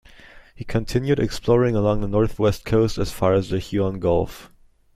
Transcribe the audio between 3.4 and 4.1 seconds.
the Huon